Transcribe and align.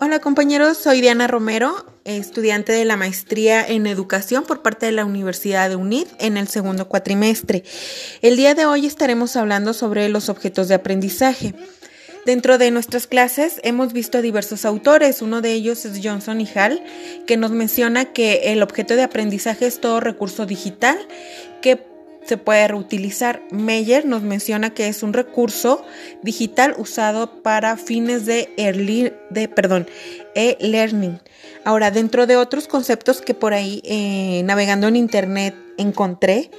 Hola 0.00 0.18
compañeros, 0.18 0.76
soy 0.76 1.00
Diana 1.00 1.26
Romero, 1.28 1.86
estudiante 2.04 2.72
de 2.72 2.84
la 2.84 2.96
maestría 2.96 3.66
en 3.66 3.86
educación 3.86 4.44
por 4.44 4.60
parte 4.60 4.86
de 4.86 4.92
la 4.92 5.04
Universidad 5.04 5.70
de 5.70 5.76
UNID 5.76 6.06
en 6.18 6.36
el 6.36 6.48
segundo 6.48 6.88
cuatrimestre. 6.88 7.64
El 8.20 8.36
día 8.36 8.54
de 8.54 8.66
hoy 8.66 8.86
estaremos 8.86 9.36
hablando 9.36 9.72
sobre 9.72 10.08
los 10.08 10.28
objetos 10.28 10.68
de 10.68 10.74
aprendizaje. 10.74 11.54
Dentro 12.26 12.58
de 12.58 12.70
nuestras 12.70 13.06
clases 13.06 13.60
hemos 13.62 13.92
visto 13.92 14.18
a 14.18 14.22
diversos 14.22 14.64
autores, 14.64 15.22
uno 15.22 15.40
de 15.40 15.52
ellos 15.52 15.84
es 15.84 16.00
Johnson 16.02 16.40
y 16.40 16.48
Hall, 16.54 16.82
que 17.26 17.36
nos 17.36 17.52
menciona 17.52 18.12
que 18.12 18.52
el 18.52 18.62
objeto 18.62 18.96
de 18.96 19.04
aprendizaje 19.04 19.66
es 19.66 19.80
todo 19.80 20.00
recurso 20.00 20.44
digital 20.44 20.98
que 21.62 21.93
se 22.24 22.36
puede 22.36 22.68
reutilizar. 22.68 23.42
Meyer 23.50 24.06
nos 24.06 24.22
menciona 24.22 24.70
que 24.70 24.88
es 24.88 25.02
un 25.02 25.12
recurso 25.12 25.84
digital 26.22 26.74
usado 26.78 27.42
para 27.42 27.76
fines 27.76 28.26
de, 28.26 28.48
e-learning. 30.34 31.20
Ahora, 31.64 31.90
dentro 31.90 32.26
de 32.26 32.36
otros 32.36 32.68
conceptos 32.68 33.20
que 33.20 33.34
por 33.34 33.54
ahí 33.54 33.82
eh, 33.84 34.42
navegando 34.44 34.88
en 34.88 34.96
internet 34.96 35.54
encontré, 35.78 36.50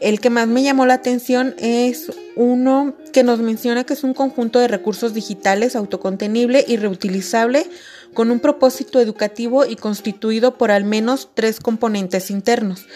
el 0.00 0.20
que 0.20 0.30
más 0.30 0.48
me 0.48 0.62
llamó 0.62 0.86
la 0.86 0.94
atención 0.94 1.54
es 1.58 2.10
uno 2.36 2.94
que 3.12 3.22
nos 3.22 3.40
menciona 3.40 3.84
que 3.84 3.92
es 3.92 4.02
un 4.02 4.14
conjunto 4.14 4.58
de 4.58 4.68
recursos 4.68 5.12
digitales 5.14 5.76
autocontenible 5.76 6.64
y 6.66 6.76
reutilizable 6.76 7.66
con 8.14 8.30
un 8.30 8.40
propósito 8.40 8.98
educativo 8.98 9.66
y 9.66 9.76
constituido 9.76 10.56
por 10.56 10.70
al 10.70 10.84
menos 10.84 11.30
tres 11.34 11.60
componentes 11.60 12.30
internos. 12.30 12.86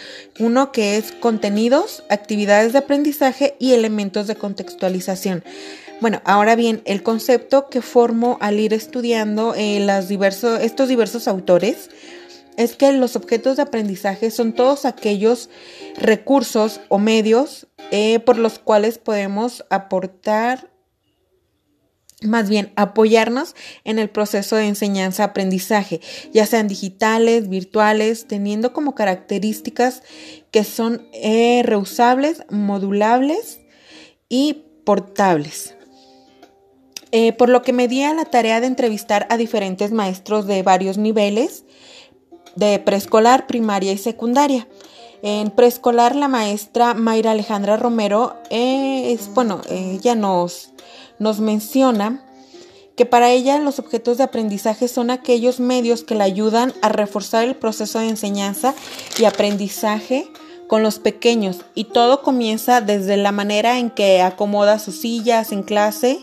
Uno 0.41 0.73
que 0.73 0.97
es 0.97 1.13
contenidos, 1.13 2.03
actividades 2.09 2.73
de 2.73 2.79
aprendizaje 2.79 3.55
y 3.61 3.73
elementos 3.73 4.27
de 4.27 4.37
contextualización. 4.37 5.45
Bueno, 6.01 6.21
ahora 6.25 6.57
bien, 6.57 6.83
el 6.85 7.03
concepto 7.03 7.69
que 7.69 7.81
formo 7.81 8.39
al 8.41 8.59
ir 8.59 8.75
estudiando 8.75 9.55
eh, 9.55 9.87
estos 10.61 10.89
diversos 10.89 11.29
autores 11.29 11.91
es 12.57 12.77
que 12.77 12.93
los 12.93 13.17
objetos 13.17 13.57
de 13.57 13.63
aprendizaje 13.63 14.31
son 14.31 14.53
todos 14.53 14.85
aquellos 14.85 15.51
recursos 15.97 16.81
o 16.89 16.99
medios 16.99 17.67
eh, 17.91 18.21
por 18.21 18.39
los 18.39 18.59
cuales 18.59 18.99
podemos 18.99 19.65
aportar 19.71 20.71
más 22.23 22.49
bien 22.49 22.73
apoyarnos 22.77 23.55
en 23.85 23.99
el 23.99 24.09
proceso 24.09 24.57
de 24.57 24.67
enseñanza-aprendizaje, 24.67 26.01
ya 26.33 26.47
sean 26.47 26.69
digitales, 26.69 27.49
virtuales, 27.49 28.27
teniendo 28.27 28.73
como 28.73 28.95
características 28.95 30.03
que 30.51 30.65
son 30.65 31.07
eh, 31.13 31.63
reusables, 31.65 32.43
modulables 32.51 33.61
y 34.29 34.65
portables. 34.85 35.75
Eh, 37.13 37.33
por 37.33 37.49
lo 37.49 37.63
que 37.63 37.73
me 37.73 37.87
di 37.87 38.03
a 38.03 38.15
la 38.15 38.25
tarea 38.25 38.61
de 38.61 38.67
entrevistar 38.67 39.27
a 39.31 39.37
diferentes 39.37 39.93
maestros 39.93 40.47
de 40.47 40.63
varios 40.63 40.99
niveles, 40.99 41.65
de 42.57 42.79
preescolar, 42.79 43.47
primaria 43.47 43.93
y 43.93 43.99
secundaria. 43.99 44.69
En 45.23 45.51
preescolar, 45.51 46.15
la 46.15 46.29
maestra 46.29 46.95
Mayra 46.95 47.31
Alejandra 47.31 47.77
Romero 47.77 48.37
eh, 48.51 49.13
es, 49.13 49.33
bueno, 49.33 49.63
ella 49.71 50.15
nos 50.15 50.75
nos 51.19 51.41
menciona 51.41 52.21
que 52.97 53.07
para 53.07 53.31
ella 53.31 53.59
los 53.59 53.79
objetos 53.79 54.19
de 54.19 54.25
aprendizaje 54.25 54.89
son 54.89 55.11
aquellos 55.11 55.59
medios 55.59 56.05
que 56.05 56.15
le 56.15 56.23
ayudan 56.23 56.73
a 56.81 56.89
reforzar 56.89 57.45
el 57.45 57.57
proceso 57.57 57.99
de 57.99 58.09
enseñanza 58.09 58.75
y 59.19 59.25
aprendizaje 59.25 60.29
con 60.69 60.83
los 60.83 60.99
pequeños 60.99 61.59
y 61.75 61.85
todo 61.85 62.23
comienza 62.23 62.81
desde 62.81 63.17
la 63.17 63.33
manera 63.33 63.79
en 63.79 63.91
que 63.91 64.23
acomoda 64.23 64.79
sus 64.79 65.01
sillas 65.01 65.53
en 65.53 65.63
clase, 65.63 66.19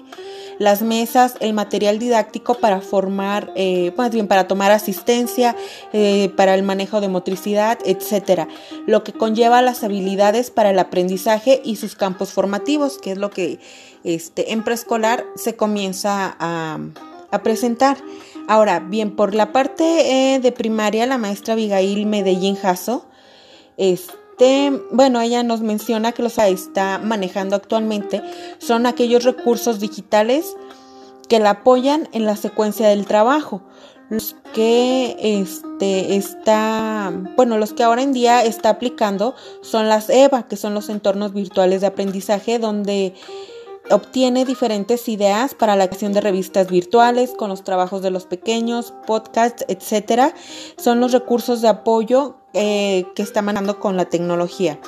las 0.62 0.84
mesas, 0.84 1.38
el 1.40 1.54
material 1.54 1.98
didáctico 1.98 2.54
para 2.54 2.82
formar, 2.82 3.52
eh, 3.56 3.94
más 3.98 4.12
bien 4.12 4.28
para 4.28 4.48
tomar 4.48 4.72
asistencia, 4.72 5.56
eh, 5.92 6.32
para 6.38 6.54
el 6.54 6.62
manejo 6.62 7.02
de 7.02 7.08
motricidad, 7.08 7.80
etcétera, 7.84 8.48
lo 8.86 9.04
que 9.04 9.12
conlleva 9.12 9.64
las 9.64 9.84
habilidades 9.84 10.52
para 10.52 10.70
el 10.70 10.78
aprendizaje 10.78 11.64
y 11.66 11.78
sus 11.78 11.96
campos 11.96 12.32
formativos, 12.32 13.00
que 13.00 13.14
es 13.14 13.18
lo 13.18 13.32
que 13.32 13.60
este, 14.04 14.54
en 14.54 14.64
preescolar 14.64 15.26
se 15.36 15.56
comienza 15.56 16.36
a, 16.40 16.78
presentar. 17.44 17.98
Ahora, 18.48 18.82
bien, 18.82 19.16
por 19.16 19.34
la 19.34 19.52
parte 19.52 20.36
eh, 20.36 20.40
de 20.40 20.52
primaria, 20.52 21.08
la 21.08 21.18
maestra 21.18 21.54
Abigail 21.54 22.06
Medellín 22.06 22.56
Jasso, 22.56 23.08
este, 23.78 24.14
bueno, 24.92 25.22
ella 25.22 25.44
nos 25.44 25.62
menciona 25.62 26.12
que 26.12 26.24
los 26.24 26.38
está 26.38 26.98
manejando 26.98 27.56
actualmente 27.56 28.24
son 28.58 28.86
aquellos 28.86 29.24
recursos 29.24 29.80
digitales 29.80 30.56
que 31.30 31.40
la 31.40 31.52
apoyan 31.52 32.10
en 32.12 32.26
la 32.26 32.36
secuencia 32.36 32.88
del 32.88 33.06
trabajo. 33.06 33.62
Los 34.10 34.36
que 34.54 35.16
este, 35.22 36.18
está, 36.18 37.14
bueno, 37.38 37.58
los 37.58 37.72
que 37.72 37.84
ahora 37.84 38.02
en 38.02 38.12
día 38.12 38.44
está 38.44 38.70
aplicando 38.70 39.36
son 39.62 39.88
las 39.88 40.10
EVA, 40.10 40.48
que 40.48 40.58
son 40.58 40.74
los 40.74 40.90
entornos 40.90 41.34
virtuales 41.34 41.80
de 41.82 41.88
aprendizaje, 41.88 42.60
donde 42.60 43.14
obtiene 43.92 44.46
diferentes 44.46 45.08
ideas 45.08 45.54
para 45.54 45.76
la 45.76 45.88
creación 45.88 46.14
de 46.14 46.22
revistas 46.22 46.70
virtuales 46.70 47.32
con 47.38 47.50
los 47.50 47.64
trabajos 47.64 48.02
de 48.02 48.12
los 48.12 48.26
pequeños, 48.26 48.94
podcasts, 49.06 49.66
etcétera. 49.68 50.34
Son 50.78 51.00
los 51.00 51.12
recursos 51.12 51.62
de 51.62 51.68
apoyo 51.68 52.38
eh, 52.54 53.06
que 53.16 53.24
está 53.24 53.42
manejando 53.42 53.80
con 53.80 53.98
la 53.98 54.06
tecnología. 54.06 54.80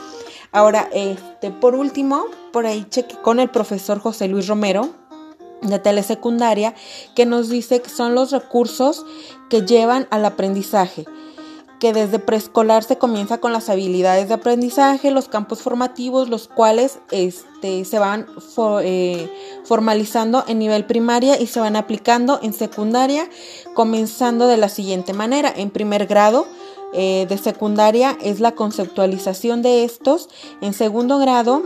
Ahora, 0.51 0.89
este, 0.93 1.51
por 1.51 1.75
último, 1.75 2.25
por 2.51 2.65
ahí 2.65 2.85
cheque 2.89 3.15
con 3.21 3.39
el 3.39 3.49
profesor 3.49 3.99
José 3.99 4.27
Luis 4.27 4.47
Romero 4.47 4.89
de 5.61 5.79
telesecundaria 5.79 6.75
que 7.15 7.25
nos 7.25 7.49
dice 7.49 7.81
que 7.81 7.89
son 7.89 8.15
los 8.15 8.31
recursos 8.31 9.05
que 9.49 9.61
llevan 9.61 10.07
al 10.11 10.25
aprendizaje 10.25 11.05
que 11.83 11.91
desde 11.91 12.17
preescolar 12.17 12.85
se 12.85 12.97
comienza 12.97 13.39
con 13.39 13.51
las 13.51 13.67
habilidades 13.67 14.29
de 14.29 14.35
aprendizaje, 14.35 15.11
los 15.11 15.27
campos 15.27 15.61
formativos, 15.61 16.29
los 16.29 16.47
cuales 16.47 16.99
este, 17.11 17.83
se 17.83 17.99
van 17.99 18.25
eh, 18.81 19.29
formalizando 19.65 20.45
en 20.47 20.59
nivel 20.59 20.85
primaria 20.85 21.37
y 21.41 21.45
se 21.45 21.59
van 21.59 21.75
aplicando 21.75 22.39
en 22.41 22.53
secundaria, 22.53 23.29
comenzando 23.73 24.47
de 24.47 24.55
la 24.55 24.69
siguiente 24.69 25.11
manera. 25.11 25.53
En 25.53 25.71
primer 25.71 26.07
grado 26.07 26.47
eh, 26.93 27.25
de 27.27 27.37
secundaria 27.37 28.17
es 28.21 28.39
la 28.39 28.53
conceptualización 28.53 29.61
de 29.61 29.83
estos, 29.83 30.29
en 30.61 30.71
segundo 30.71 31.17
grado 31.17 31.63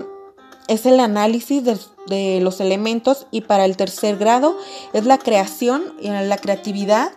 es 0.68 0.88
el 0.88 1.00
análisis 1.00 1.64
de, 1.64 1.78
de 2.08 2.40
los 2.42 2.60
elementos 2.60 3.28
y 3.30 3.42
para 3.42 3.66
el 3.66 3.78
tercer 3.78 4.18
grado 4.18 4.58
es 4.94 5.06
la 5.06 5.20
creación 5.20 5.94
y 6.02 6.08
la 6.08 6.38
creatividad 6.40 7.12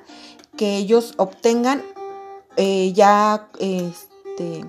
que 0.58 0.76
ellos 0.76 1.14
obtengan 1.16 1.82
eh, 2.56 2.92
ya 2.92 3.48
este, 3.58 4.64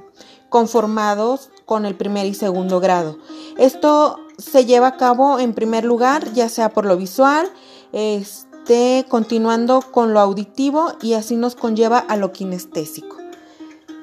conformados 0.49 1.49
con 1.65 1.85
el 1.85 1.95
primer 1.95 2.25
y 2.25 2.33
segundo 2.33 2.79
grado. 2.79 3.17
Esto 3.57 4.19
se 4.37 4.65
lleva 4.65 4.87
a 4.87 4.97
cabo 4.97 5.39
en 5.39 5.53
primer 5.53 5.85
lugar, 5.85 6.33
ya 6.33 6.49
sea 6.49 6.69
por 6.69 6.85
lo 6.85 6.97
visual, 6.97 7.49
este, 7.93 9.05
continuando 9.07 9.81
con 9.81 10.13
lo 10.13 10.19
auditivo 10.19 10.93
y 11.01 11.13
así 11.13 11.35
nos 11.35 11.55
conlleva 11.55 11.99
a 11.99 12.17
lo 12.17 12.31
kinestésico. 12.31 13.17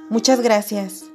Muchas 0.08 0.40
gracias. 0.40 1.07